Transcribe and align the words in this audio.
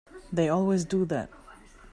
They 0.33 0.49
always 0.49 0.83
do 0.83 1.05
that. 1.05 1.29